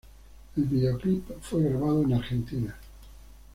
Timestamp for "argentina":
2.13-2.75